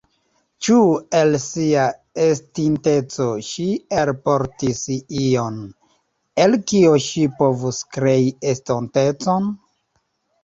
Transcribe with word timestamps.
Ĉu 0.67 0.75
el 1.17 1.35
sia 1.41 1.81
estinteco 2.27 3.27
ŝi 3.47 3.65
elportis 4.03 4.81
ion, 5.25 5.59
el 6.45 6.57
kio 6.71 6.95
ŝi 7.11 7.27
povus 7.43 7.83
krei 7.99 8.25
estontecon? 8.53 9.49